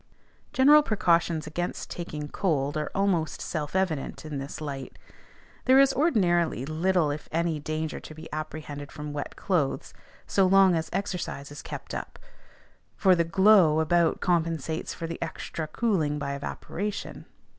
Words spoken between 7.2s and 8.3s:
any danger to be